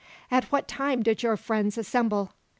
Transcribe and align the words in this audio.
"At 0.31 0.45
what 0.45 0.67
time 0.67 1.03
did 1.03 1.21
your 1.21 1.37
friends 1.37 1.77
assemble?" 1.77 2.33